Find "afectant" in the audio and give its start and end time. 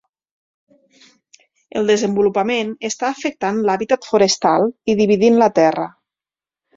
3.15-3.59